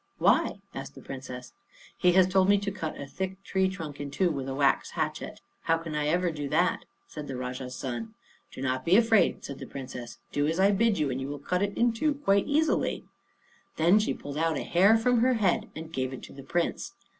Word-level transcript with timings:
"Why?" 0.17 0.57
asked 0.73 0.95
the 0.95 1.01
Princess. 1.03 1.53
"He 1.95 2.13
has 2.13 2.25
told 2.27 2.49
me 2.49 2.57
to 2.57 2.71
cut 2.71 2.99
a 2.99 3.05
thick 3.05 3.43
tree 3.43 3.69
trunk 3.69 3.99
in 4.01 4.09
two 4.09 4.31
with 4.31 4.49
a 4.49 4.55
wax 4.55 4.89
hatchet. 4.97 5.41
How 5.65 5.77
can 5.77 5.93
I 5.93 6.07
ever 6.07 6.31
do 6.31 6.49
that?" 6.49 6.85
said 7.05 7.27
the 7.27 7.37
Rajah's 7.37 7.75
son. 7.75 8.15
"Do 8.51 8.63
not 8.63 8.83
be 8.83 8.95
afraid," 8.95 9.43
said 9.45 9.59
the 9.59 9.67
Princess; 9.67 10.17
"do 10.31 10.47
as 10.47 10.59
I 10.59 10.71
bid 10.71 10.97
you, 10.97 11.11
and 11.11 11.21
you 11.21 11.27
will 11.27 11.37
cut 11.37 11.61
it 11.61 11.77
in 11.77 11.93
two 11.93 12.15
quite 12.15 12.47
easily." 12.47 13.03
Then 13.75 13.99
she 13.99 14.15
pulled 14.15 14.39
out 14.39 14.57
a 14.57 14.63
hair 14.63 14.97
from 14.97 15.19
her 15.19 15.35
head 15.35 15.69
and 15.75 15.93
gave 15.93 16.13
it 16.13 16.23
to 16.23 16.33
the 16.33 16.41
Prince. 16.41 16.93